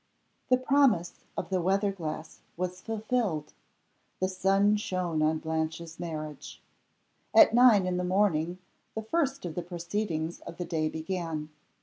[0.49, 3.53] THE promise of the weather glass was fulfilled.
[4.19, 6.59] The sun shone on Blanche's marriage.
[7.35, 8.57] At nine in the morning
[8.95, 11.49] the first of the proceedings of the day began.